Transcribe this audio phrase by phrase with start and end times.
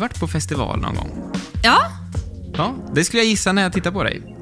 [0.00, 1.32] varit på festival någon gång?
[1.62, 1.92] Ja.
[2.54, 4.36] Ja, det skulle jag gissa när jag tittar på dig.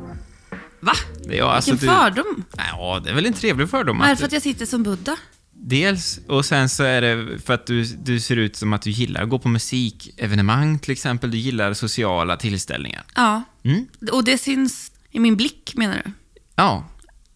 [0.81, 0.93] Va?
[1.31, 1.95] Ja, alltså Vilken du...
[1.95, 2.45] fördom.
[2.57, 3.99] Ja, det är väl en trevlig fördom.
[3.99, 5.17] Det att för att jag sitter som Buddha?
[5.53, 8.91] Dels, och sen så är det för att du, du ser ut som att du
[8.91, 11.31] gillar att gå på musikevenemang till exempel.
[11.31, 13.05] Du gillar sociala tillställningar.
[13.15, 13.43] Ja.
[13.65, 13.87] Mm.
[14.13, 16.11] Och det syns i min blick, menar du?
[16.55, 16.85] Ja,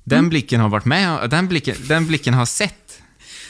[0.05, 0.29] den Mm.
[0.29, 3.03] blicken har varit med, den blicken, den blicken har sett.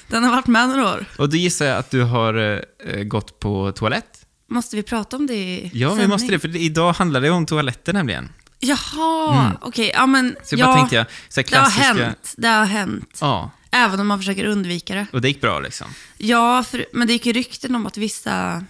[0.09, 1.05] Den har varit med några år.
[1.19, 4.27] Och då gissar jag att du har eh, gått på toalett?
[4.49, 6.09] Måste vi prata om det i Ja, vi sändning?
[6.09, 8.29] måste det, för idag handlar det om toaletter nämligen.
[8.59, 9.91] Jaha, okej.
[9.95, 12.05] Ja, men Så ja, bara tänkte jag, så här det har klassiska...
[12.05, 12.35] hänt.
[12.37, 13.19] Det har hänt.
[13.21, 15.07] Ja, Även om man försöker undvika det.
[15.13, 15.87] och det gick bra liksom.
[16.19, 18.65] Ja, för, men det gick ju rykten om att vissa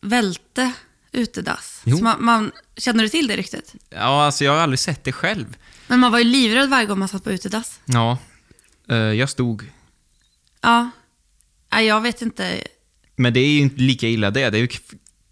[0.00, 0.72] välte
[1.12, 1.80] utedass.
[1.84, 1.96] Jo.
[1.96, 3.74] Så man, man, känner du till det ryktet?
[3.90, 5.56] Ja, alltså jag har aldrig sett det själv.
[5.86, 7.80] Men man var ju livrädd varje gång man satt på utedass.
[7.84, 8.18] Ja,
[8.88, 9.70] eh, jag stod.
[10.60, 10.90] Ja.
[11.72, 12.60] Nej, jag vet inte.
[13.22, 14.50] Men det är ju inte lika illa det.
[14.50, 14.68] Det är ju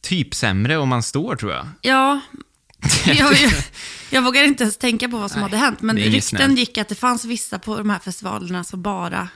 [0.03, 1.67] typ sämre om man står, tror jag.
[1.81, 2.21] Ja,
[3.07, 3.53] jag, jag,
[4.11, 5.81] jag vågar inte ens tänka på vad som Nej, hade hänt.
[5.83, 9.29] Men rykten gick att det fanns vissa på de här festivalerna som bara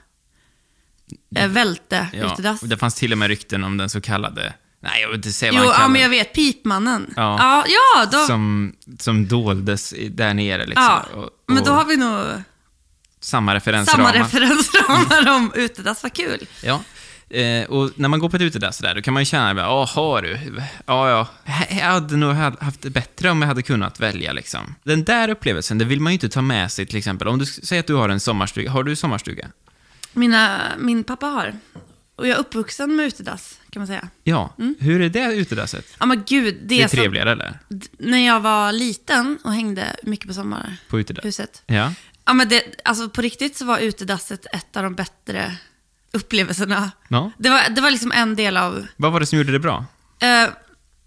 [1.35, 2.61] eh, välte Ja, utedass.
[2.61, 4.53] det fanns till och med rykten om den så kallade...
[4.79, 6.33] Nej, jag vill inte säga vad Jo, han ja, men jag vet.
[6.33, 7.13] Pipmannen.
[7.15, 7.37] Ja.
[7.39, 10.83] ja, ja då, som, som doldes där nere liksom.
[10.83, 11.05] ja.
[11.13, 12.25] Och, och Men då har vi nog
[13.19, 14.13] samma referensramar.
[14.13, 16.03] samma referensramar om utedass.
[16.03, 16.47] Vad kul.
[16.63, 16.81] Ja.
[17.35, 19.73] Eh, och när man går på ett utedass där, då kan man ju känna, bara,
[19.73, 20.39] "Åh, har du?
[20.85, 21.27] Ja, ja.
[21.69, 24.75] Jag hade nog ha- haft det bättre om jag hade kunnat välja liksom.
[24.83, 27.27] Den där upplevelsen, det vill man ju inte ta med sig till exempel.
[27.27, 29.47] Om du säger att du har en sommarstuga, har du sommarstuga?
[30.13, 31.53] Mina, min pappa har.
[32.15, 34.09] Och jag är uppvuxen med utedass, kan man säga.
[34.23, 34.55] Ja.
[34.79, 35.85] Hur är det utedasset?
[35.99, 36.55] Ja, men gud.
[36.55, 37.59] Det, Det är som- trevligare eller?
[37.69, 40.87] d- när jag var liten och hängde mycket på sommarhuset.
[40.89, 41.39] På utedass?
[41.65, 41.91] Ja,
[42.25, 42.33] Ja.
[42.33, 45.55] men det, alltså på riktigt så var utedasset ett av de bättre
[46.15, 46.91] upplevelserna.
[47.07, 47.31] ja.
[47.37, 48.87] Det var, det var liksom en del av...
[48.97, 49.85] Vad var det som gjorde det bra?
[50.19, 50.49] Eh,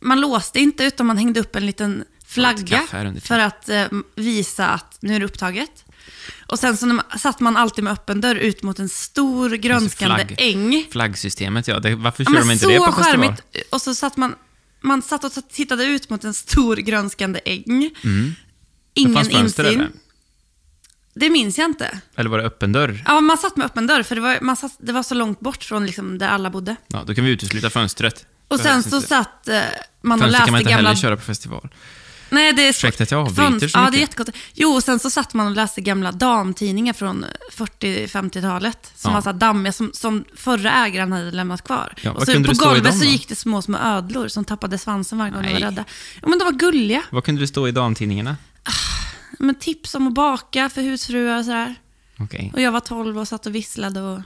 [0.01, 2.83] man låste inte, utan man hängde upp en liten flagga
[3.23, 5.85] för att eh, visa att nu är det upptaget.
[6.47, 10.27] Och sen så man, satt man alltid med öppen dörr ut mot en stor grönskande
[10.27, 10.35] flagg.
[10.39, 10.87] äng.
[10.91, 11.79] Flaggsystemet, ja.
[11.79, 13.35] Det, varför Ja, kör men de inte det på festival?
[13.71, 14.35] Och så satt man,
[14.81, 17.91] man satt och tittade ut mot en stor grönskande äng.
[18.05, 18.35] Mm.
[18.95, 19.67] Ingen insyn.
[19.67, 19.91] eller?
[21.21, 22.01] Det minns jag inte.
[22.17, 23.03] Eller var det öppen dörr?
[23.06, 25.41] Ja, man satt med öppen dörr, för det var, man satt, det var så långt
[25.41, 26.77] bort från liksom där alla bodde.
[26.89, 28.27] Ja, då kan vi utesluta fönstret.
[28.49, 29.61] Och sen så satt eh,
[30.03, 30.89] man och Fönster kan läste man inte gamla...
[30.89, 31.69] heller köra på festival.
[32.31, 34.29] Nej, det är Ursäkta att jag avbryter Fönster- så Ja, det är jättegott.
[34.55, 38.93] Jo, och sen så satt man och läste gamla damtidningar från 40-50-talet.
[38.97, 39.15] Som Ja.
[39.15, 41.93] var så dammiga, som, som förra ägaren hade lämnat kvar.
[42.00, 45.31] Ja, och så på golvet så gick det små, små ödlor som tappade svansen varje
[45.33, 45.85] gång de var rädda.
[46.23, 47.03] Ja, men de var gulliga.
[47.11, 48.37] Vad kunde det stå i damtidningarna?
[49.38, 51.75] Men tips om att baka för husfruar och sådär.
[52.19, 52.53] Okej.
[52.54, 54.21] Och jag var 12 och satt och visslade och...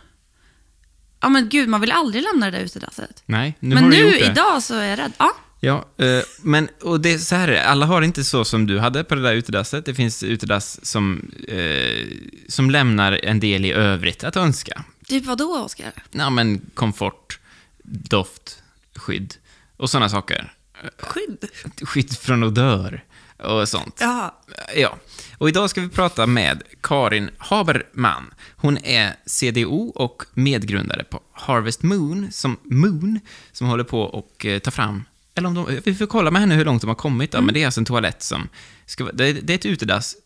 [1.21, 3.23] Ja men gud, man vill aldrig lämna det där utedasset.
[3.27, 4.27] Nej, nu men har du nu, gjort det.
[4.27, 5.13] idag, så är jag rädd.
[5.19, 5.33] Ja.
[5.65, 9.05] Ja, eh, men och det så här är alla har inte så som du hade
[9.05, 9.85] på det där utedasset.
[9.85, 12.07] Det finns utedass som, eh,
[12.49, 14.85] som lämnar en del i övrigt att önska.
[15.07, 15.93] Typ vad då, Oskar?
[16.11, 17.41] Ja, men komfort,
[17.83, 18.63] doft,
[18.95, 19.35] skydd
[19.77, 20.53] och sådana saker.
[20.99, 21.49] Skydd?
[21.83, 23.05] Skydd från odör
[23.39, 23.99] och sånt.
[24.01, 24.35] Jaha.
[24.77, 24.97] Ja,
[25.39, 28.35] och idag ska vi prata med Karin Haberman.
[28.57, 33.21] Hon är CDO och medgrundare på Harvest Moon, som Moon,
[33.53, 35.05] som håller på och eh, tar fram,
[35.35, 37.55] eller om de, vi får kolla med henne hur långt de har kommit då, men
[37.55, 38.49] det är alltså en toalett som,
[38.87, 40.17] ska, det, är- det är ett utedass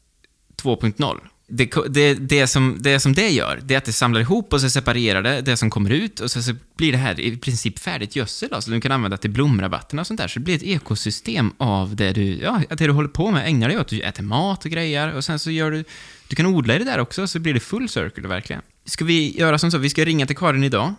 [0.62, 1.18] 2.0.
[1.48, 4.60] Det, det, det, som, det som det gör, det är att det samlar ihop och
[4.60, 7.78] så separerar det, det som kommer ut och så, så blir det här i princip
[7.78, 10.28] färdigt gödsel då, som du kan använda till blomrabatterna och sånt där.
[10.28, 13.48] Så det blir ett ekosystem av det du, ja, det du håller på med.
[13.48, 15.84] Ägnar dig åt, du äter mat och grejer och sen så gör du,
[16.28, 18.62] du kan odla i det där också så blir det full circle verkligen.
[18.84, 20.94] Ska vi göra som så, vi ska ringa till Karin idag.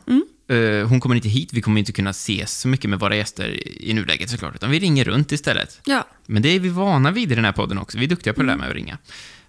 [0.50, 3.50] Eh, hon kommer inte hit, vi kommer inte kunna ses så mycket med våra gäster
[3.50, 5.82] i, i nuläget såklart, utan vi ringer runt istället.
[5.86, 6.08] Ja.
[6.26, 7.98] Men det är vi vana vid i den här podden också.
[7.98, 8.98] Vi är duktiga på det där med att ringa.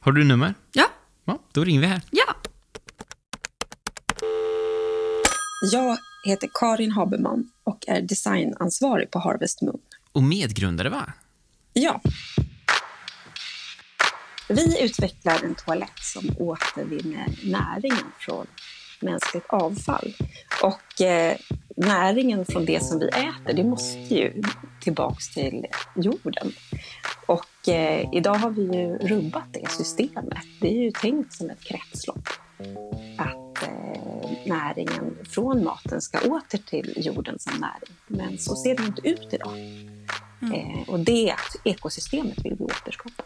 [0.01, 0.55] Har du nummer?
[0.73, 0.87] Ja.
[1.25, 2.03] Ja, då ringer vi här.
[2.11, 2.35] Ja.
[5.73, 9.81] Jag heter Karin Haberman och är designansvarig på Harvest Moon.
[10.13, 11.13] Och medgrundare, va?
[11.73, 12.01] Ja.
[14.49, 18.47] Vi utvecklar en toalett som återvinner näringen från
[19.01, 20.15] mänskligt avfall.
[20.63, 21.37] Och eh,
[21.77, 24.43] näringen från det som vi äter, det måste ju
[24.81, 25.67] tillbaks till
[25.97, 26.53] jorden.
[27.27, 30.45] Och eh, idag har vi ju rubbat det systemet.
[30.61, 32.29] Det är ju tänkt som ett kretslopp.
[33.19, 37.97] Att eh, näringen från maten ska åter till jorden som näring.
[38.07, 39.59] Men så ser det inte ut idag.
[40.43, 41.35] Eh, och det
[41.65, 43.25] ekosystemet vill vi återskapa.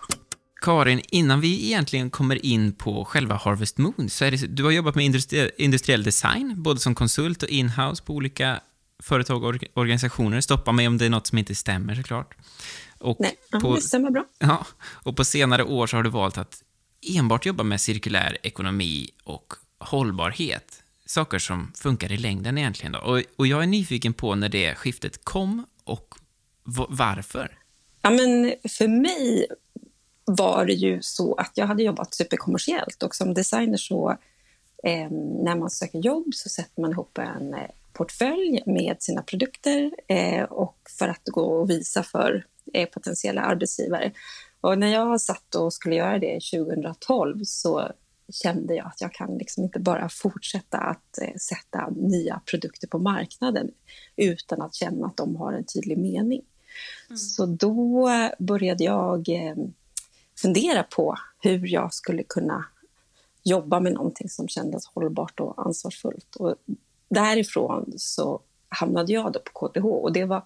[0.63, 4.71] Karin, innan vi egentligen kommer in på själva Harvest Moon, så är det, du har
[4.71, 8.61] jobbat med industri, industriell design, både som konsult och inhouse på olika
[9.03, 10.41] företag och organisationer.
[10.41, 12.35] Stoppa mig om det är något som inte stämmer såklart.
[12.99, 14.25] Och Nej, på, det stämmer bra.
[14.39, 16.63] Ja, och på senare år så har du valt att
[17.17, 20.83] enbart jobba med cirkulär ekonomi och hållbarhet.
[21.07, 22.93] Saker som funkar i längden egentligen.
[22.93, 22.99] Då.
[22.99, 26.15] Och, och jag är nyfiken på när det skiftet kom och
[26.89, 27.59] varför.
[28.03, 29.47] Ja, men för mig
[30.25, 34.11] var det ju så att jag hade jobbat superkommersiellt och som designer så
[34.85, 35.11] eh,
[35.45, 40.43] när man söker jobb så sätter man ihop en eh, portfölj med sina produkter eh,
[40.43, 44.13] och för att gå och visa för eh, potentiella arbetsgivare.
[44.61, 47.93] Och när jag satt och skulle göra det 2012 så
[48.33, 52.99] kände jag att jag kan liksom inte bara fortsätta att eh, sätta nya produkter på
[52.99, 53.71] marknaden
[54.17, 56.43] utan att känna att de har en tydlig mening.
[57.09, 57.17] Mm.
[57.17, 59.57] Så då började jag eh,
[60.43, 62.65] fundera på hur jag skulle kunna
[63.43, 66.37] jobba med någonting som kändes hållbart och ansvarsfullt.
[66.37, 66.55] Och
[67.09, 70.45] därifrån så hamnade jag då på KTH och det var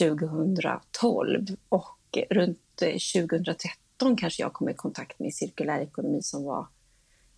[0.00, 6.66] 2012 och runt 2013 kanske jag kom i kontakt med cirkulär ekonomi som var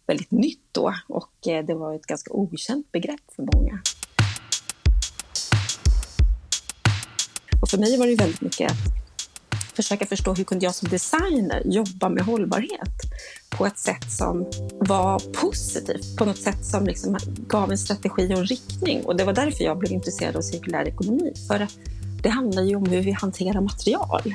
[0.07, 3.83] väldigt nytt då och eh, det var ett ganska okänt begrepp för många.
[7.63, 8.73] Och för mig var det väldigt mycket
[9.75, 13.01] försöka förstå hur kunde jag som designer jobba med hållbarhet
[13.51, 18.39] på ett sätt som var positivt, på något sätt som liksom gav en strategi och
[18.39, 19.05] en riktning.
[19.05, 21.33] Och det var därför jag blev intresserad av cirkulär ekonomi.
[21.49, 21.79] För att
[22.23, 24.35] det handlar ju om hur vi hanterar material.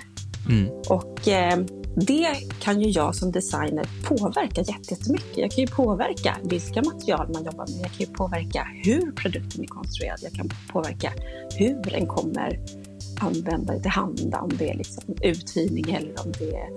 [0.49, 0.69] Mm.
[0.89, 1.57] Och eh,
[1.95, 2.27] det
[2.59, 5.37] kan ju jag som designer påverka jättemycket.
[5.37, 7.79] Jag kan ju påverka vilka material man jobbar med.
[7.81, 10.19] Jag kan ju påverka hur produkten är konstruerad.
[10.21, 11.13] Jag kan påverka
[11.55, 12.59] hur den kommer
[13.19, 16.69] användare till handa, om det är liksom uthyrning eller om det är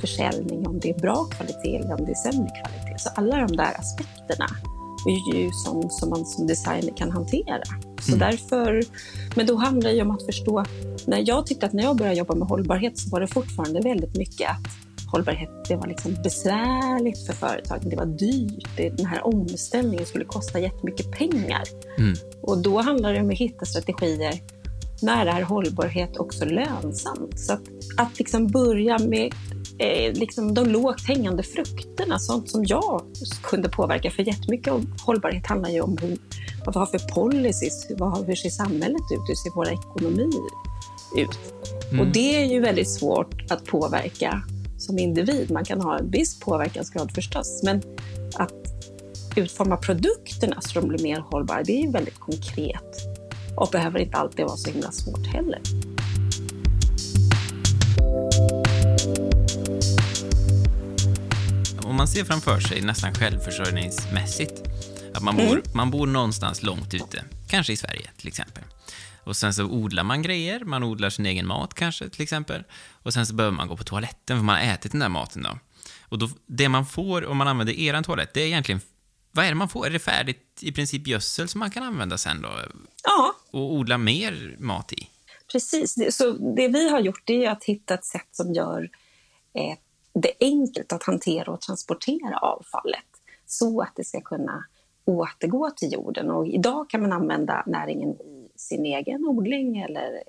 [0.00, 2.98] försäljning, om det är bra kvalitet eller om det är sämre kvalitet.
[2.98, 4.46] Så alla de där aspekterna
[5.06, 7.62] är ju som, som man som designer kan hantera.
[8.00, 8.18] Så mm.
[8.18, 8.82] därför,
[9.36, 10.64] men då handlar det ju om att förstå,
[11.06, 14.16] när jag tyckte att när jag började jobba med hållbarhet så var det fortfarande väldigt
[14.16, 14.66] mycket att
[15.12, 20.58] hållbarhet det var liksom besvärligt för företagen, det var dyrt, den här omställningen skulle kosta
[20.58, 21.62] jättemycket pengar.
[21.98, 22.14] Mm.
[22.42, 24.40] Och då handlar det om att hitta strategier
[25.02, 27.40] när är hållbarhet också lönsamt?
[27.40, 27.62] Så att,
[27.96, 29.34] att liksom börja med
[29.78, 33.02] eh, liksom de lågt hängande frukterna, sånt som jag
[33.42, 34.10] kunde påverka.
[34.10, 36.18] För jättemycket av hållbarhet handlar ju om hur,
[36.64, 40.42] vad vi har för policies, vad, hur ser samhället ut, hur ser våra ekonomier
[41.16, 41.38] ut?
[41.90, 42.00] Mm.
[42.00, 44.42] Och det är ju väldigt svårt att påverka
[44.78, 45.50] som individ.
[45.50, 47.82] Man kan ha en viss påverkansgrad förstås, men
[48.34, 48.52] att
[49.36, 53.17] utforma produkterna så de blir mer hållbara, det är ju väldigt konkret
[53.58, 55.60] och behöver inte alltid vara så himla svårt heller.
[61.82, 64.62] Om man ser framför sig nästan självförsörjningsmässigt,
[65.14, 65.62] att man bor, mm.
[65.74, 68.64] man bor någonstans långt ute, kanske i Sverige till exempel.
[69.24, 72.64] Och sen så odlar man grejer, man odlar sin egen mat kanske till exempel.
[73.02, 75.42] Och sen så behöver man gå på toaletten för man har ätit den där maten
[75.42, 75.58] då.
[76.00, 78.80] Och då, det man får om man använder eran toalett, det är egentligen
[79.32, 79.86] vad är det man får?
[79.86, 82.48] Är det färdigt i princip gödsel som man kan använda sen då?
[83.04, 83.34] Ja.
[83.50, 85.08] Och odla mer mat i?
[85.52, 86.16] Precis.
[86.16, 88.90] Så det vi har gjort är att hitta ett sätt som gör
[89.52, 89.78] eh,
[90.12, 93.04] det enkelt att hantera och transportera avfallet
[93.46, 94.64] så att det ska kunna
[95.04, 96.30] återgå till jorden.
[96.30, 100.22] Och idag kan man använda näringen i sin egen odling eller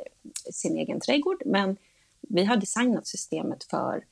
[0.51, 1.41] sin egen trädgård.
[1.45, 1.77] Men
[2.21, 4.03] vi har designat systemet för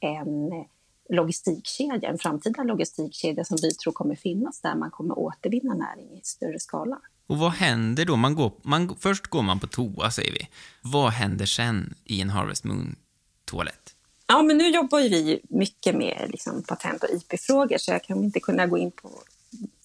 [0.00, 0.64] en
[1.08, 6.20] logistikkedja, en framtida logistikkedja som vi tror kommer finnas där man kommer återvinna näring i
[6.22, 6.98] större skala.
[7.26, 8.16] Och vad händer då?
[8.16, 10.48] Man går, man, först går man på toa, säger vi.
[10.82, 13.94] Vad händer sen i en Harvest Moon-toalett?
[14.26, 18.24] Ja, men nu jobbar ju vi mycket med liksom, patent och IP-frågor, så jag kan
[18.24, 19.10] inte kunna gå in på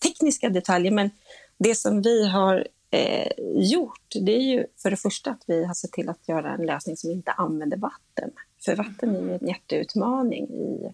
[0.03, 1.09] tekniska detaljer, men
[1.57, 5.73] det som vi har eh, gjort, det är ju för det första att vi har
[5.73, 8.31] sett till att göra en lösning som inte använder vatten.
[8.65, 10.93] För vatten är ju en jätteutmaning i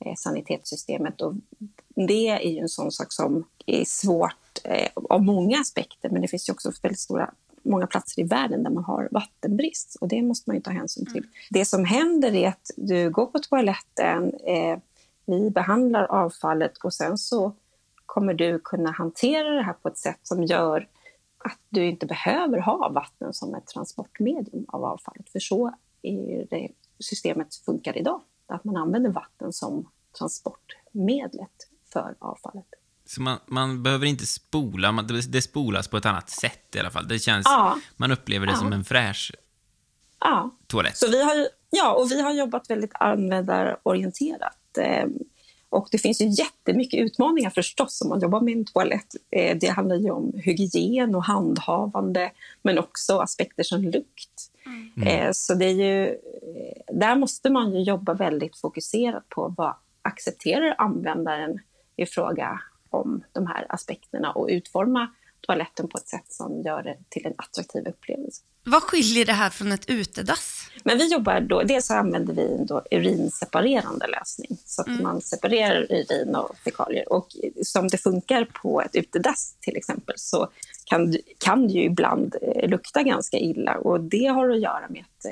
[0.00, 1.20] Eh, sanitetssystemet.
[1.20, 1.34] Och
[1.94, 6.28] det är ju en sån sak som är svårt eh, av många aspekter, men det
[6.28, 7.30] finns ju också väldigt stora
[7.62, 11.06] många platser i världen där man har vattenbrist och det måste man ju ta hänsyn
[11.06, 11.22] till.
[11.22, 11.30] Mm.
[11.50, 14.78] Det som händer är att du går på toaletten, eh,
[15.26, 17.52] vi behandlar avfallet och sen så
[18.06, 20.88] kommer du kunna hantera det här på ett sätt som gör
[21.38, 25.28] att du inte behöver ha vatten som ett transportmedium av avfallet.
[25.28, 28.20] För så är det systemet funkar idag
[28.54, 32.66] att man använder vatten som transportmedlet för avfallet.
[33.06, 36.90] Så man, man behöver inte spola, man, det spolas på ett annat sätt i alla
[36.90, 37.08] fall.
[37.08, 37.78] Det känns, ja.
[37.96, 38.58] Man upplever det ja.
[38.58, 39.32] som en fräsch
[40.20, 40.50] ja.
[40.66, 40.96] toalett.
[40.96, 44.78] Så vi har, ja, och vi har jobbat väldigt användarorienterat.
[44.78, 45.06] Eh,
[45.70, 49.14] Och det finns ju jättemycket utmaningar förstås om man jobbar med en toalett.
[49.30, 54.47] Eh, det handlar ju om hygien och handhavande, men också aspekter som lukt.
[54.96, 55.34] Mm.
[55.34, 56.18] Så det är ju,
[56.92, 61.58] där måste man ju jobba väldigt fokuserat på vad accepterar användaren
[61.96, 62.60] i fråga
[62.90, 65.08] om de här aspekterna och utforma
[65.40, 68.42] toaletten på ett sätt som gör det till en attraktiv upplevelse.
[68.64, 70.70] Vad skiljer det här från ett utedass?
[70.84, 75.02] Men vi jobbar då, dels så använder vi en då urinseparerande lösning, så att mm.
[75.02, 77.12] man separerar urin och fekalier.
[77.12, 77.28] Och
[77.62, 80.48] som det funkar på ett utedass till exempel, så
[80.90, 83.78] kan, kan det ju ibland eh, lukta ganska illa.
[83.78, 85.26] Och det har att göra med att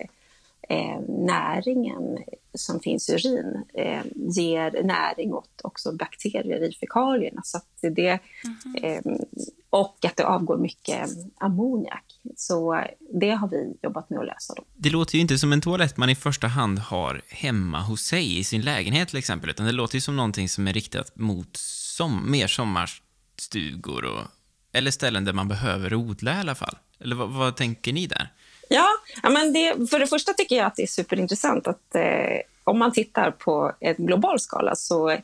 [0.69, 2.19] eh, näringen
[2.55, 7.43] som finns i urin eh, ger näring åt också bakterier i fekalierna.
[7.45, 8.83] Så det, mm.
[8.83, 9.13] eh,
[9.71, 11.09] och att det avgår mycket
[11.39, 12.05] ammoniak.
[12.37, 12.85] Så
[13.21, 14.55] det har vi jobbat med att lösa.
[14.57, 14.65] Då.
[14.75, 18.39] Det låter ju inte som en toalett man i första hand har hemma hos sig
[18.39, 21.57] i sin lägenhet till exempel, utan det låter ju som någonting som är riktat mot
[21.57, 24.23] som, mer sommarstugor och,
[24.77, 26.77] eller ställen där man behöver odla i alla fall.
[27.01, 28.29] Eller vad, vad tänker ni där?
[28.69, 28.89] Ja,
[29.23, 32.93] men det, för det första tycker jag att det är superintressant att eh, om man
[32.93, 35.19] tittar på en global skala så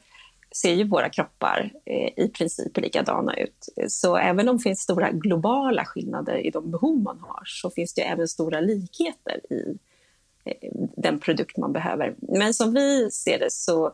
[0.56, 3.68] ser ju våra kroppar eh, i princip likadana ut.
[3.88, 7.94] Så även om det finns stora globala skillnader i de behov man har så finns
[7.94, 9.78] det även stora likheter i
[10.44, 12.14] eh, den produkt man behöver.
[12.18, 13.92] Men som vi ser det så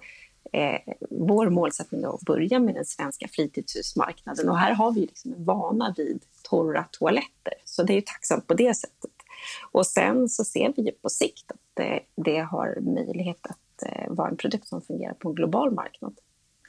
[0.52, 5.32] eh, vår målsättning är att börja med den svenska fritidshusmarknaden och här har vi liksom
[5.32, 7.54] en vana vid torra toaletter.
[7.64, 9.10] Så det är ju tacksamt på det sättet.
[9.72, 14.10] Och sen så ser vi ju på sikt att det, det har möjlighet att eh,
[14.10, 16.18] vara en produkt som fungerar på en global marknad.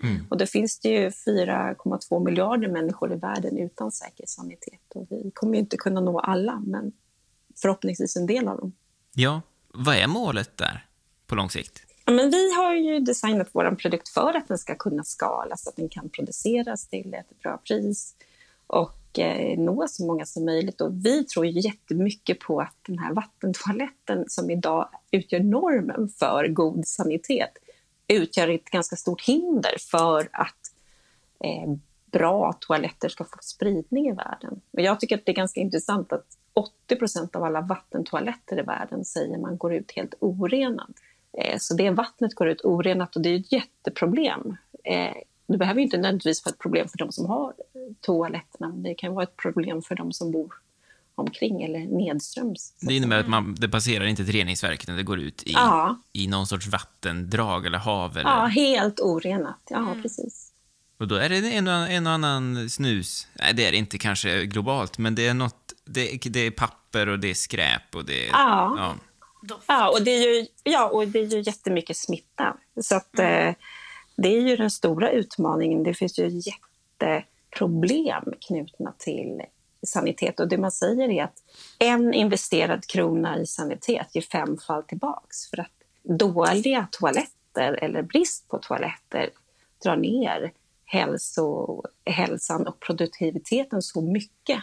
[0.03, 0.25] Mm.
[0.29, 4.95] Och då finns det ju 4,2 miljarder människor i världen utan säker sanitet.
[4.95, 6.91] Och vi kommer ju inte kunna nå alla, men
[7.61, 8.73] förhoppningsvis en del av dem.
[9.15, 9.41] Ja,
[9.73, 10.85] vad är målet där
[11.27, 11.88] på lång sikt?
[12.11, 15.75] Men vi har ju designat vår produkt för att den ska kunna skalas, så att
[15.75, 18.15] den kan produceras till ett bra pris
[18.67, 20.81] och eh, nå så många som möjligt.
[20.81, 26.87] Och vi tror jättemycket på att den här vattentoaletten som idag utgör normen för god
[26.87, 27.51] sanitet
[28.07, 30.71] utgör ett ganska stort hinder för att
[31.43, 31.73] eh,
[32.11, 34.61] bra toaletter ska få spridning i världen.
[34.71, 38.61] Och jag tycker att det är ganska intressant att 80 procent av alla vattentoaletter i
[38.61, 40.93] världen säger man går ut helt orenad.
[41.37, 44.57] Eh, så det vattnet går ut orenat och det är ett jätteproblem.
[44.83, 45.13] Eh,
[45.47, 47.53] det behöver inte nödvändigtvis vara ett problem för de som har
[48.01, 50.53] toaletterna, men det kan vara ett problem för de som bor
[51.15, 52.73] omkring eller nedströms.
[52.81, 56.01] Det innebär att man, det passerar inte ett reningsverk, utan det går ut i, ja.
[56.13, 58.17] i någon sorts vattendrag eller hav?
[58.17, 58.29] Eller?
[58.29, 59.61] Ja, helt orenat.
[59.69, 60.01] Ja, mm.
[60.01, 60.51] precis.
[60.99, 63.27] Och då är det en och, en och annan snus.
[63.33, 67.09] Nej, det är det inte kanske globalt, men det är något, det, det är papper
[67.09, 68.29] och det är skräp och det är...
[68.31, 68.75] Ja.
[68.77, 68.95] ja.
[69.67, 72.57] Ja, och det är ju, ja, och det är ju jättemycket smitta.
[72.81, 73.47] Så att, mm.
[73.47, 73.55] eh,
[74.15, 75.83] det är ju den stora utmaningen.
[75.83, 76.41] Det finns ju
[76.99, 79.41] jätteproblem knutna till
[79.87, 80.39] sanitet.
[80.39, 81.43] Och det man säger är att
[81.79, 85.49] en investerad krona i sanitet ger fem fall tillbaks.
[85.49, 85.71] För att
[86.03, 89.29] dåliga toaletter eller brist på toaletter
[89.83, 90.51] drar ner
[90.85, 94.59] hälso, hälsan och produktiviteten så mycket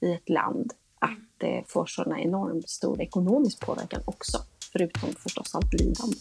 [0.00, 4.38] i ett land att det får sådana enormt stor ekonomisk påverkan också,
[4.72, 6.16] förutom förstås allt lidande.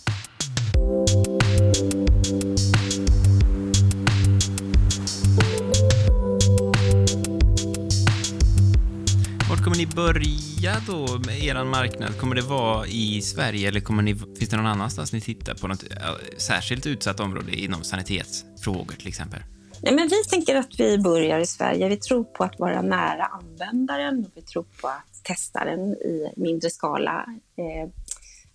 [9.68, 12.18] kommer ni börja då med er marknad?
[12.18, 15.68] Kommer det vara i Sverige eller kommer ni, finns det någon annanstans ni tittar på
[15.68, 15.98] något äh,
[16.38, 19.40] särskilt utsatt område inom sanitetsfrågor till exempel?
[19.82, 21.90] Nej, men vi tänker att vi börjar i Sverige.
[21.90, 26.34] Vi tror på att vara nära användaren och vi tror på att testa den i
[26.36, 27.90] mindre skala eh,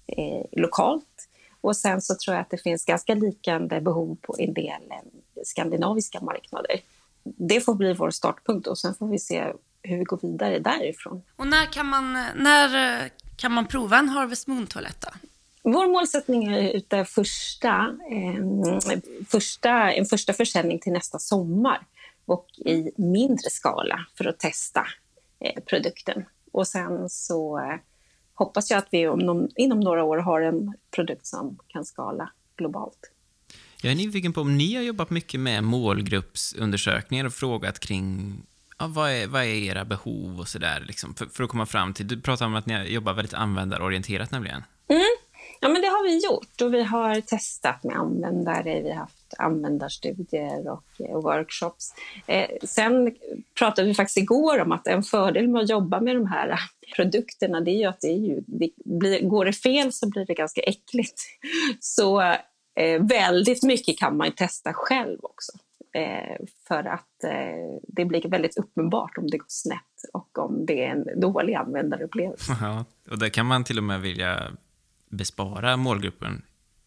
[0.07, 1.29] eh, lokalt.
[1.61, 5.43] Och sen så tror jag att det finns ganska liknande behov på en del eh,
[5.45, 6.81] skandinaviska marknader.
[7.25, 9.53] Det får bli vår startpunkt och sen får vi se
[9.83, 11.23] hur vi går vidare därifrån.
[11.37, 15.05] Och när kan man, när eh, kan man prova en Harvest Moon-toalett?
[15.63, 21.87] Vår målsättning är ute första, eh, första, en första försäljning till nästa sommar
[22.25, 24.87] och i mindre skala för att testa
[25.41, 26.25] eh, produkten.
[26.53, 27.77] Och sen så eh,
[28.35, 33.11] hoppas jag att vi om inom några år har en produkt som kan skala globalt.
[33.83, 38.37] Jag är nyfiken på om ni har jobbat mycket med målgruppsundersökningar och frågat kring
[38.79, 41.95] ja, vad, är, vad är era behov och sådär, liksom, för, för, att komma fram
[41.95, 42.09] till...
[42.09, 44.63] Du pratar om att ni jobbar väldigt användarorienterat nämligen.
[45.65, 49.35] Ja, men det har vi gjort och vi har testat med användare, vi har haft
[49.39, 51.95] användarstudier och, eh, workshops.
[52.27, 53.17] Eh, sen
[53.59, 56.59] pratade vi faktiskt igår om att en fördel med att jobba med de här
[56.97, 60.27] produkterna, det är ju att det är ju, det blir, går det fel så blir
[60.27, 61.21] det ganska äckligt.
[61.81, 62.21] Så
[62.77, 65.53] eh, väldigt mycket kan man testa själv också.
[65.95, 66.37] Eh,
[66.69, 70.91] för att eh, det blir väldigt uppenbart om det går snett och om det är
[70.91, 72.57] en dålig användarupplevelse.
[72.61, 74.43] Ja, och där kan man till och med vilja
[75.13, 76.43] bespara målgruppen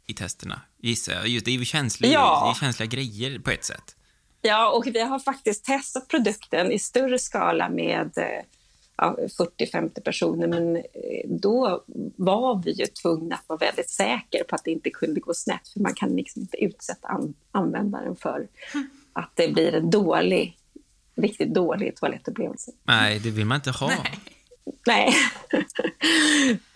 [0.08, 1.28] i testerna, gissar jag.
[1.28, 2.44] Just det är ju känsliga, Ja.
[2.46, 3.96] det är känsliga grejer på ett sätt.
[4.42, 8.46] Ja, och vi har faktiskt testat produkten i större skala med eh,
[8.98, 9.18] ja,
[9.60, 10.82] 40-50 personer, men eh,
[11.30, 11.84] då
[12.16, 15.68] var vi ju tvungna att vara väldigt säkra på att det inte kunde gå snett,
[15.74, 18.48] för man kan liksom inte utsätta an- användaren för
[19.14, 20.58] att det blir en dålig,
[21.16, 22.72] riktigt dålig toalettupplevelse.
[22.84, 23.88] Nej, det vill man inte ha.
[24.04, 24.20] Nej.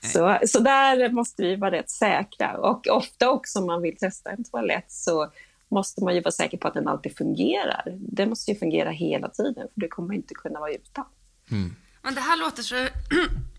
[0.13, 2.57] så, så där måste vi vara rätt säkra.
[2.57, 5.31] Och ofta också om man vill testa en toalett så
[5.71, 7.83] måste man ju vara säker på att den alltid fungerar.
[7.99, 11.05] Den måste ju fungera hela tiden, för det kommer inte kunna vara utan.
[12.01, 12.75] Men det här låter så...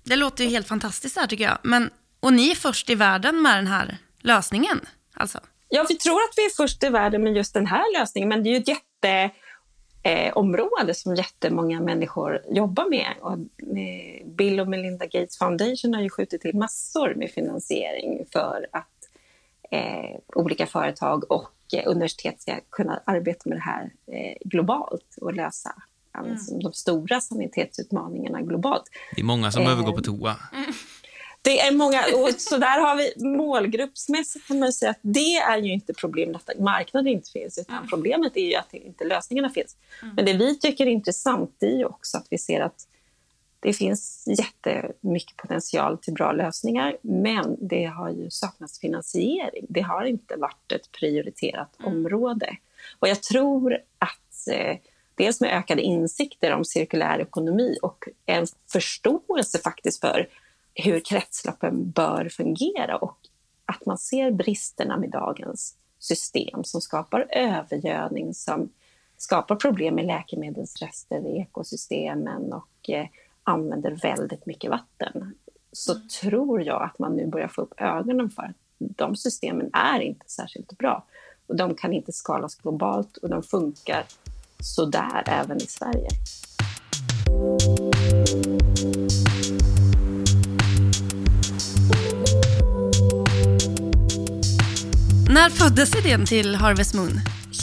[0.05, 1.59] Det låter ju helt fantastiskt här tycker jag.
[1.63, 1.91] Men,
[2.21, 4.81] och ni är först i världen med den här lösningen,
[5.15, 5.41] alltså?
[5.69, 8.43] Ja, vi tror att vi är först i världen med just den här lösningen, men
[8.43, 9.31] det är ju ett jätte
[10.03, 13.15] eh, område som jättemånga människor jobbar med.
[13.21, 13.33] Och,
[13.79, 18.87] eh, Bill och Melinda Gates Foundation har ju skjutit till massor med finansiering för att
[19.71, 25.35] eh, olika företag och eh, universitet ska kunna arbeta med det här eh, globalt och
[25.35, 25.75] lösa
[26.13, 28.85] alltså, de stora sanitetsutmaningarna globalt.
[29.15, 29.67] Det är många som Eh.
[29.67, 30.37] behöver gå på toa.
[31.43, 35.59] Det är många, och så där har vi målgruppsmässigt kan man säga att det är
[35.59, 39.77] ju inte problemet att marknaden inte finns, utan problemet är ju att inte lösningarna finns.
[40.17, 42.87] Men det vi tycker är intressant är ju också att vi ser att
[43.61, 49.67] det finns jättemycket potential till bra lösningar, men det har ju saknats finansiering.
[49.69, 52.57] Det har inte varit ett prioriterat område.
[52.99, 54.77] Och jag tror att eh,
[55.15, 60.29] dels med ökade insikter om cirkulär ekonomi och en förståelse faktiskt för
[60.81, 63.19] hur kretsloppen bör fungera och
[63.67, 68.69] att man ser bristerna med dagens system som skapar övergödning, som
[69.17, 73.07] skapar problem med läkemedelsrester i ekosystemen och eh,
[73.45, 75.35] använder väldigt mycket vatten.
[75.73, 80.01] Så tror jag att man nu börjar få upp ögonen för att de systemen är
[80.01, 81.05] inte särskilt bra.
[81.47, 84.05] Och de kan inte skalas globalt och de funkar
[84.63, 86.09] sådär även i Sverige.
[95.35, 97.11] När föddes idén till Harvest Moon?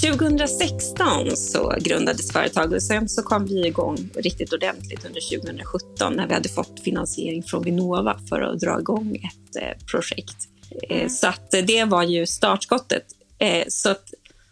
[0.02, 6.28] 2016 så grundades företaget och sen så kom vi igång riktigt ordentligt under 2017 när
[6.28, 10.36] vi hade fått finansiering från Vinnova för att dra igång ett eh, projekt.
[10.90, 13.04] Eh, så att eh, det var ju startskottet.
[13.68, 13.96] Så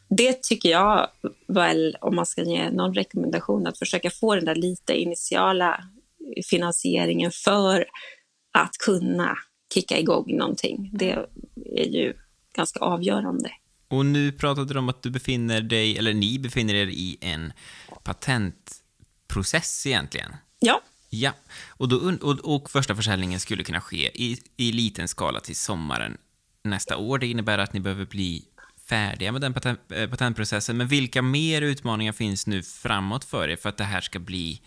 [0.10, 1.08] det tycker jag
[1.48, 5.84] väl, om man ska ge någon rekommendation, att försöka få den där lite initiala
[6.50, 7.86] finansieringen för
[8.58, 9.38] att kunna
[9.74, 10.90] kicka igång någonting.
[10.94, 11.12] Det
[11.76, 12.14] är ju
[12.56, 13.52] ganska avgörande.
[13.88, 17.54] Och nu pratade du om att du befinner dig, eller ni befinner er i en
[18.04, 20.36] patentprocess egentligen.
[20.60, 21.34] Ja, Ja,
[21.68, 26.18] och, då, och, och första försäljningen skulle kunna ske i, i liten skala till sommaren
[26.64, 27.20] nästa år.
[27.20, 28.46] Det innebär att ni behöver bli
[28.90, 30.78] färdiga med den patent, eh, patentprocessen.
[30.78, 34.62] Men vilka mer utmaningar finns nu framåt för er för att det här ska bli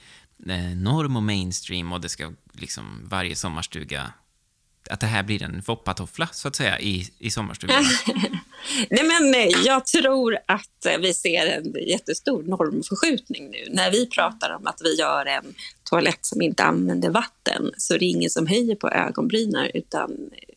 [0.47, 4.13] eh, norm och mainstream och det ska liksom varje sommarstuga
[4.91, 7.85] att det här blir en foppatoffla, så att säga, i, i sommarstugan.
[8.91, 13.67] Nej, men eh, jag tror att eh, vi ser en jättestor normförskjutning nu.
[13.71, 17.99] När vi pratar om att vi gör en toalett som inte använder vatten så är
[17.99, 20.55] det ingen som höjer på ögonbrynen utan eh,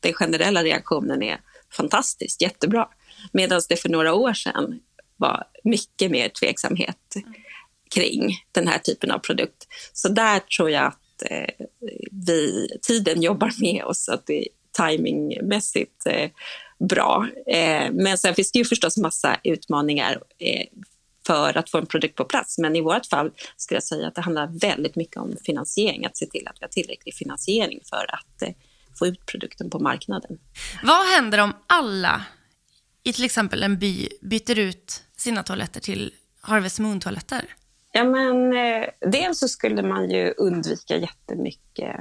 [0.00, 1.40] den generella reaktionen är
[1.70, 2.88] fantastiskt, jättebra.
[3.32, 4.80] Medan det för några år sedan
[5.16, 7.16] var mycket mer tveksamhet
[7.94, 9.66] kring den här typen av produkt.
[9.92, 11.66] Så där tror jag att eh,
[12.26, 16.30] vi, tiden jobbar med oss, att det är timingmässigt eh,
[16.88, 17.28] bra.
[17.46, 20.66] Eh, men sen finns det ju förstås massa utmaningar eh,
[21.26, 22.58] för att få en produkt på plats.
[22.58, 26.16] Men i vårt fall skulle jag säga att det handlar väldigt mycket om finansiering, att
[26.16, 28.54] se till att vi har tillräcklig finansiering för att eh,
[28.98, 30.38] få ut produkten på marknaden.
[30.82, 32.24] Vad händer om alla
[33.04, 37.44] i till exempel en by byter ut sina toaletter till Harvest Moon-toaletter?
[37.92, 41.96] Ja, men, eh, dels så skulle man ju undvika jättemycket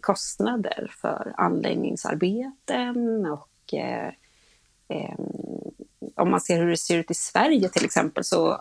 [0.00, 4.08] kostnader för anläggningsarbeten och eh,
[4.88, 5.18] eh,
[6.14, 8.60] om man ser hur det ser ut i Sverige till exempel så,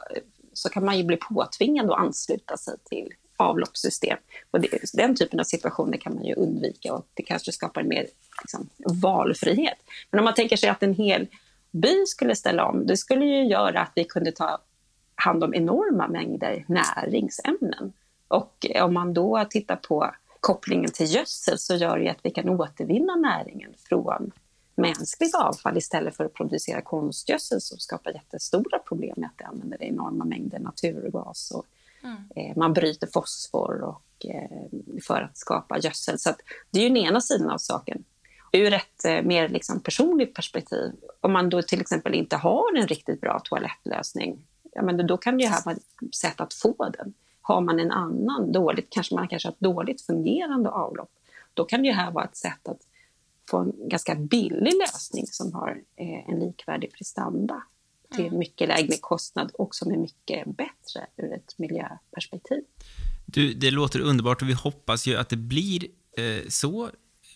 [0.54, 4.18] så kan man ju bli påtvingad att ansluta sig till avloppssystem.
[4.52, 8.08] Och det, den typen av situationer kan man ju undvika och det kanske skapar mer
[8.42, 8.70] liksom,
[9.02, 9.78] valfrihet.
[10.12, 11.28] Men om man tänker sig att en hel
[11.72, 14.62] by skulle ställa om, det skulle ju göra att vi kunde ta
[15.22, 17.94] hand om enorma mängder näringsämnen.
[18.28, 22.50] Och om man då tittar på kopplingen till gödsel så gör det att vi kan
[22.50, 24.32] återvinna näringen från
[24.76, 29.84] mänskligt avfall istället för att producera konstgödsel som skapar jättestora problem med att det använder
[29.84, 31.52] enorma mängder naturgas.
[31.52, 31.66] Och,
[32.36, 36.20] eh, man bryter fosfor och, eh, för att skapa gödsel.
[36.20, 36.40] Så att
[36.72, 38.04] det är ju den ena sidan av saken.
[38.54, 42.88] Ur ett eh, mer liksom personligt perspektiv, om man då till exempel inte har en
[42.88, 46.90] riktigt bra toalettlösning, ja, men då kan det ju här vara ett sätt att få
[46.98, 47.14] den.
[47.42, 51.12] Har man en annan dåligt, kanske man kanske har ett dåligt fungerande avlopp,
[51.54, 52.80] då kan det ju här vara ett sätt att
[53.50, 57.64] få en ganska billig lösning som har eh, en likvärdig prestanda
[58.16, 62.64] till mycket lägre kostnad och som är mycket bättre ur ett miljöperspektiv.
[63.26, 66.90] Du, det låter underbart och vi hoppas ju att det blir eh, så.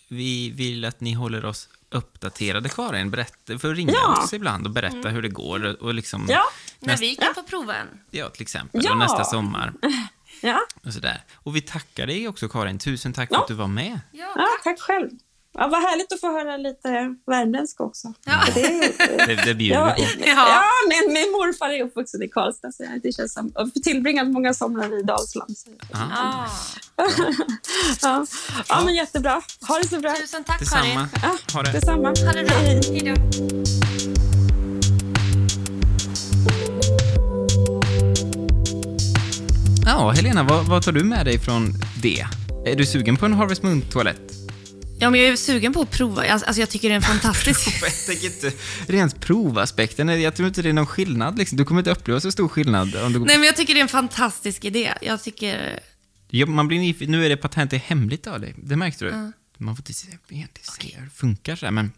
[0.08, 3.10] Vi vill att ni håller oss uppdaterade, Karin.
[3.10, 4.22] Berätta, för att ringa Ja.
[4.22, 5.82] oss ibland och berätta hur det går.
[5.82, 6.42] Och liksom, Ja,
[6.80, 7.86] När vi kan få prova en.
[8.10, 8.80] ja, till exempel.
[8.84, 8.90] Ja.
[8.92, 9.72] Och nästa sommar.
[10.40, 10.60] ja.
[10.84, 11.24] Och, sådär.
[11.34, 12.78] och vi tackar dig också, Karin.
[12.78, 13.42] Tusen tack för Ja.
[13.42, 14.00] att du var med.
[14.12, 15.10] Ja, ja tack själv.
[15.58, 18.12] Ja, vad härligt att få höra lite värmländska också.
[18.24, 18.40] Ja.
[18.54, 18.92] Det
[19.26, 20.02] Det, det bjuder ja, på.
[20.18, 20.26] Ja.
[20.26, 24.54] ja, men min morfar är uppvuxen i Karlstad så det känns som, och tillbringat många
[24.54, 25.56] somrar i Dalsland.
[25.58, 25.70] Så.
[25.92, 25.98] Ja.
[26.14, 26.46] Ah.
[28.02, 28.26] Ja.
[28.68, 29.42] ja, men jättebra.
[29.68, 30.14] Ha det så bra.
[30.14, 30.82] Tusen tack, Detsamma.
[30.82, 31.08] Karin.
[31.22, 31.72] Ja, Ha det.
[31.72, 32.08] detsamma.
[32.08, 32.56] Ha det bra.
[32.56, 32.80] Hej.
[32.92, 33.46] Hej då.
[39.86, 42.26] Ja, Helena, vad, vad tar du med dig från det?
[42.66, 44.25] Är du sugen på en Harvest Moon-toalett?
[45.06, 46.22] Ja, men jag är sugen på att prova.
[46.22, 47.82] Alltså, alltså, jag tycker det är en fantastisk...
[47.82, 48.52] Jag tänker inte
[48.86, 50.20] rent provaspekten.
[50.22, 51.38] Jag tror inte det är någon skillnad.
[51.38, 51.58] Liksom.
[51.58, 52.96] Du kommer inte uppleva så stor skillnad.
[52.96, 53.18] Om du...
[53.18, 54.92] Nej, men jag tycker det är en fantastisk idé.
[55.00, 55.80] Jag tycker...
[56.28, 57.12] Ja, man blir nyfiken.
[57.12, 58.54] Nu är det patentet hemligt av dig.
[58.56, 59.32] Det märkte du.
[59.58, 60.46] Man får inte se, hur
[61.04, 61.92] det funkar så här, men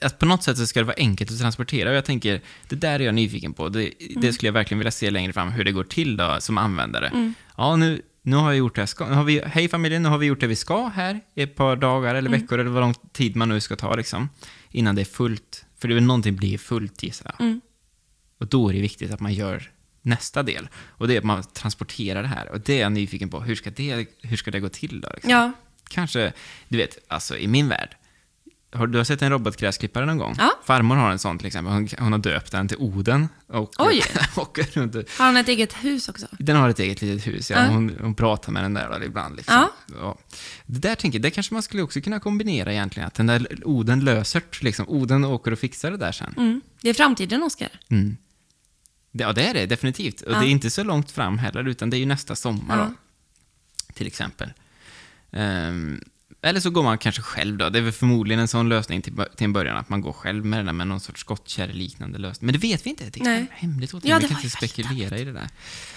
[0.00, 2.76] att på något sätt så ska det vara enkelt att transportera och jag tänker, det
[2.76, 3.68] där är jag nyfiken på.
[3.68, 6.58] Det, det skulle jag verkligen vilja se längre fram, hur det går till då som
[6.58, 7.32] användare.
[7.56, 9.08] Ja, nu, nu har jag gjort det ska.
[9.08, 11.54] Nu har vi, hej familjen, nu har vi gjort det vi ska här i ett
[11.54, 14.28] par dagar eller veckor eller vad lång tid man nu ska ta liksom.
[14.70, 15.64] Innan det är fullt.
[15.78, 17.60] För det är någonting blir fullt gissar jag.
[18.38, 19.70] Och då är det viktigt att man gör
[20.02, 20.68] nästa del.
[20.74, 22.48] Och det är att man transporterar det här.
[22.48, 23.40] Och det är jag nyfiken på.
[23.40, 25.08] Hur ska det, hur ska det gå till då?
[25.14, 25.30] Liksom?
[25.30, 25.52] Ja.
[25.88, 26.32] Kanske,
[26.68, 27.96] du vet, alltså i min värld.
[28.72, 30.34] Har, du har sett en robotgräsklippare någon gång?
[30.38, 30.52] Ja.
[30.64, 31.72] Farmor har en sån till exempel.
[31.72, 33.28] Hon, hon har döpt den till Oden.
[33.46, 34.02] Och, Oj.
[34.36, 34.94] och runt.
[34.94, 36.26] Har han ett eget hus också?
[36.38, 37.56] Den har ett eget litet hus, ja.
[37.56, 37.66] Ja.
[37.66, 39.36] Hon, hon pratar med den där ibland.
[39.36, 39.54] Liksom.
[39.54, 39.72] Ja.
[40.00, 40.18] Ja.
[40.66, 43.06] Det där tänker jag, det kanske man skulle också kunna kombinera egentligen.
[43.06, 44.88] Att den där Oden löser liksom.
[44.88, 46.34] Oden åker och fixar det där sen.
[46.36, 46.60] Mm.
[46.82, 47.70] Det är framtiden, Oskar.
[47.88, 48.16] Mm.
[49.12, 50.20] Ja, det är det definitivt.
[50.20, 52.94] Och det är inte så långt fram heller, utan det är ju nästa sommar då.
[53.94, 54.52] Till exempel.
[55.32, 56.00] Ehm,
[56.42, 57.68] eller så går man kanske själv då.
[57.68, 60.44] Det är väl förmodligen en sån lösning till, till en början, att man går själv
[60.44, 62.46] med den där med någon sorts skottkärre-liknande lösning.
[62.46, 63.04] Men det vet vi inte.
[63.10, 63.46] Det är Nej.
[63.50, 65.48] hemligt åt Ja, Vi kan inte spekulera i det där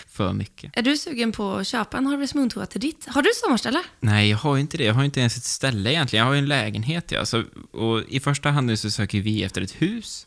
[0.07, 0.77] för mycket.
[0.77, 3.07] Är du sugen på att köpa en Harvest Moon-toa till ditt?
[3.07, 3.83] Har du sommarställe?
[3.99, 4.83] Nej, jag har inte det.
[4.83, 6.21] Jag har inte ens ett ställe egentligen.
[6.23, 7.25] Jag har ju en lägenhet, ja.
[7.25, 10.25] Så, och i första hand nu så söker vi efter ett hus.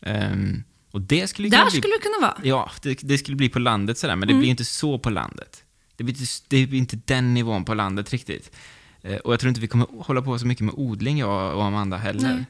[0.00, 1.80] Ehm, och det skulle Där bli...
[1.80, 2.40] skulle du kunna vara.
[2.42, 5.62] Ja, det, det skulle bli på landet sådär, men det blir inte så på landet.
[5.96, 8.50] Det blir, inte, det blir inte den nivån på landet riktigt.
[9.06, 11.64] Eh, och jag tror inte vi kommer hålla på så mycket med odling, jag och
[11.64, 12.44] Amanda heller.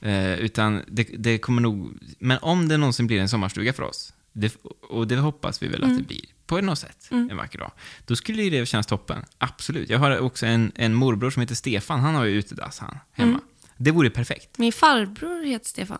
[0.00, 1.98] Eh, utan det, det kommer nog...
[2.18, 4.56] Men om det någonsin blir en sommarstuga för oss, det,
[4.88, 7.72] och det hoppas vi väl att det blir, på något sätt, en vacker dag,
[8.06, 9.24] då skulle ju det kännas toppen.
[9.38, 9.90] Absolut.
[9.90, 13.40] Jag har också en, en morbror som heter Stefan, han har ju utedass han, hemma.
[13.76, 14.58] Det vore perfekt.
[14.58, 15.98] Min farbror heter Stefan.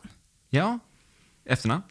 [0.51, 0.79] Ja.
[1.45, 1.83] Efternamn?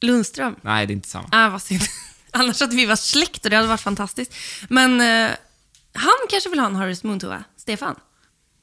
[0.00, 0.56] Lundström.
[0.62, 1.28] Nej, det är inte samma.
[1.32, 1.82] Ah, vad synd.
[2.30, 4.34] Annars hade vi varit släkt och det hade varit fantastiskt.
[4.68, 5.36] Men eh,
[5.92, 7.44] han kanske vill ha en Harvest Moon-toa.
[7.56, 7.94] Stefan.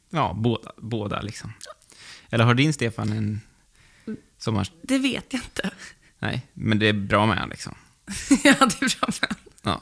[0.09, 1.53] Ja, båda, båda liksom.
[2.29, 3.41] Eller har din Stefan en
[4.38, 4.69] sommar...
[4.81, 5.71] Det vet jag inte.
[6.19, 7.75] Nej, men det är bra med han liksom.
[8.29, 9.35] ja, det är bra med.
[9.61, 9.81] Ja.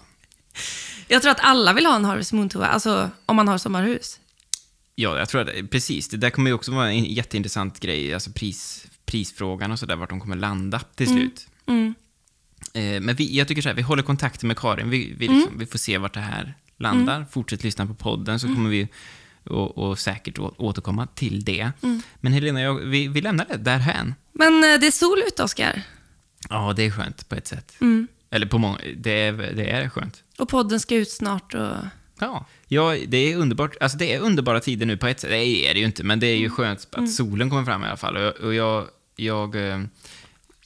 [1.08, 4.20] Jag tror att alla vill ha en Harvest Moon-toa, alltså om man har sommarhus.
[4.96, 6.08] ja, jag tror att precis.
[6.10, 10.10] Det där kommer ju också vara en jätteintressant grej, alltså pris, prisfrågan och sådär, vart
[10.10, 11.48] de kommer landa till slut.
[11.66, 11.94] Mm.
[12.74, 15.58] Eh, men vi, jag tycker så här, vi håller kontakten med Karin, vi, vi, liksom,
[15.58, 17.26] vi får se vart det här landar.
[17.32, 18.88] Fortsätt lyssna på podden så kommer vi
[19.44, 21.72] och, och säkert återkomma till det.
[22.22, 24.16] Men Helena, jag, vi, vi lämnar det därhän.
[24.32, 25.82] Men eh, det är sol ute, Oskar.
[26.50, 27.76] Ja, det är skönt på ett sätt.
[27.82, 28.08] Mm.
[28.30, 30.24] Eller på många, det är, det är skönt.
[30.38, 31.76] Och podden ska ut snart och...
[32.20, 32.46] Ja.
[32.68, 33.76] ja, det är underbart.
[33.82, 35.30] Alltså det är underbara tider nu på ett sätt.
[35.30, 37.88] Det är det ju inte, men det är ju skönt att solen kommer fram i
[37.88, 38.18] alla fall.
[38.18, 39.82] Och jag, och jag, jag eh,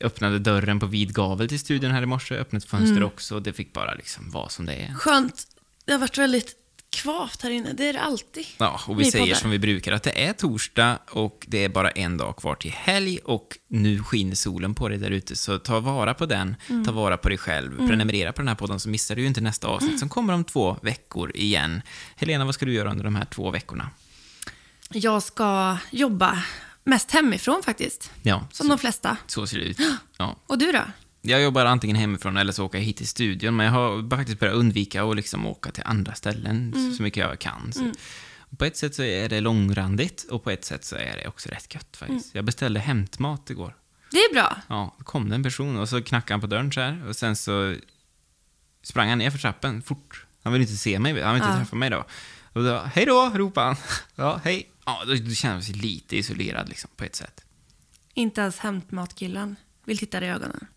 [0.02, 3.36] öppnade dörren på vid gavel till studion här i morse, öppnade ett fönster också.
[3.36, 4.94] Och det fick bara liksom vara som det är.
[4.94, 5.48] Skönt.
[5.88, 6.56] Det har varit väldigt
[6.90, 7.74] kvavt här inne.
[7.74, 8.46] Det är det alltid.
[8.58, 9.36] Ja, och vi säger poddar.
[9.36, 12.72] som vi brukar att det är torsdag och det är bara en dag kvar till
[12.72, 15.36] helg och nu skiner solen på dig där ute.
[15.36, 18.80] Så ta vara på den, ta vara på dig själv, prenumerera på den här podden
[18.80, 21.82] så missar du ju inte nästa avsnitt som kommer om två veckor igen.
[22.16, 23.90] Helena, vad ska du göra under de här två veckorna?
[24.90, 26.44] Jag ska jobba
[26.84, 28.12] mest hemifrån faktiskt.
[28.24, 29.18] Ja, Som de flesta.
[29.28, 29.78] så ser det ut.
[30.18, 30.36] Ja.
[30.48, 30.82] Och du då?
[31.30, 34.40] Jag jobbar antingen hemifrån eller så åker jag hit till studion, men jag har faktiskt
[34.40, 36.94] börjat undvika att liksom åka till andra ställen Mm.
[36.94, 37.74] så mycket jag kan.
[37.74, 37.92] Så.
[38.58, 41.50] På ett sätt så är det långrandigt och på ett sätt så är det också
[41.50, 42.26] rätt gött faktiskt.
[42.26, 42.32] Mm.
[42.38, 43.76] Jag beställde hämtmat igår.
[44.12, 44.58] Det är bra.
[44.68, 47.16] Ja, då kom det en person och så knackade han på dörren så här och
[47.16, 47.76] sen så
[48.84, 50.26] sprang han ner för trappen fort.
[50.44, 51.60] Han ville inte se mig, han ville inte Ja.
[51.60, 52.06] träffa mig då.
[52.54, 53.76] Och då, hej då, ropade han.
[54.16, 54.70] Ja, hej.
[54.86, 57.44] Ja, då, då kände jag sig lite isolerad liksom, på ett sätt.
[58.14, 60.68] Inte ens hämtmatkillen vill titta dig i ögonen.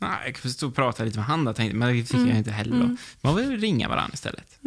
[0.00, 2.28] Nej, jag stå och prata lite med han då, tänkte, men det fick Mm.
[2.28, 2.96] jag inte heller då.
[3.20, 4.58] Man vill ringa varandra istället.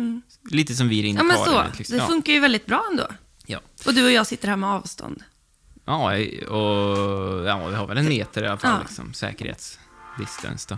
[0.52, 1.64] Lite som vi ringer Ja, men så.
[1.78, 1.98] liksom.
[1.98, 3.08] Det funkar ju väldigt bra ändå.
[3.46, 3.60] Ja.
[3.86, 5.24] Och du och jag sitter här med avstånd.
[5.86, 6.12] Ja,
[6.50, 8.80] och ja, vi har väl en meter i alla fall, Ja.
[8.88, 10.78] liksom, säkerhetsdistance då.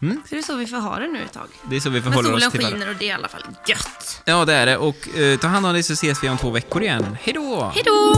[0.00, 1.46] Så det är så vi får ha det nu ett tag.
[1.70, 2.78] Det är så vi Men förhåller solen oss till varandra.
[2.78, 4.22] skiner och det är i alla fall gött.
[4.24, 4.76] Ja, det är det.
[4.76, 7.16] Och eh, ta hand om dig så ses vi om två veckor igen.
[7.22, 7.72] Hej då!
[7.74, 8.14] Hej då!